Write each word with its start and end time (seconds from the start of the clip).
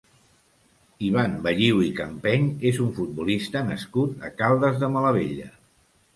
Ivan 1.07 1.35
Balliu 1.47 1.83
i 1.87 1.91
Campeny 1.99 2.47
és 2.71 2.81
un 2.87 2.91
futbolista 3.01 3.63
nascut 3.69 4.27
a 4.31 4.35
Caldes 4.43 4.83
de 4.87 4.93
Malavella. 4.97 5.55